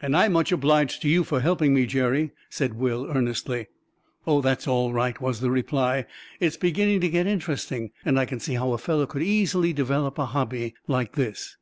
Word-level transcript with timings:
"And 0.00 0.16
I'm 0.16 0.32
much 0.32 0.52
obliged 0.52 1.02
to 1.02 1.08
you 1.08 1.24
for 1.24 1.40
helping 1.40 1.74
me, 1.74 1.86
Jerry," 1.86 2.30
said 2.48 2.74
Will 2.74 3.10
earnestly. 3.10 3.66
"Oh, 4.24 4.40
that's 4.40 4.68
all 4.68 4.92
right!" 4.92 5.20
was 5.20 5.40
the 5.40 5.50
reply. 5.50 6.06
"It's 6.38 6.56
beginning 6.56 7.00
to 7.00 7.08
get 7.08 7.26
interesting; 7.26 7.90
and 8.04 8.16
I 8.16 8.26
can 8.26 8.38
see 8.38 8.54
how 8.54 8.74
a 8.74 8.78
fellow 8.78 9.06
could 9.08 9.22
easily 9.24 9.72
develop 9.72 10.18
a 10.20 10.26
hobby 10.26 10.74
like 10.86 11.16
this." 11.16 11.56